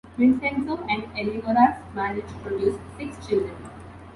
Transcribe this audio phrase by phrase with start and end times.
[0.17, 3.53] Vincenzo and Eleonora's marriage produced six children.